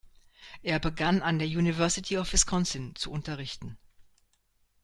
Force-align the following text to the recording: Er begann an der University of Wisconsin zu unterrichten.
Er 0.63 0.79
begann 0.79 1.21
an 1.21 1.37
der 1.37 1.47
University 1.47 2.17
of 2.17 2.33
Wisconsin 2.33 2.95
zu 2.95 3.11
unterrichten. 3.11 3.77